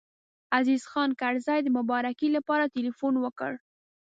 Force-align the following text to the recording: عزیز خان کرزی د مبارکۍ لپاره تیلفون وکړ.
عزیز 0.57 0.83
خان 0.91 1.09
کرزی 1.21 1.59
د 1.63 1.67
مبارکۍ 1.77 2.29
لپاره 2.37 2.71
تیلفون 2.75 3.13
وکړ. 3.19 3.51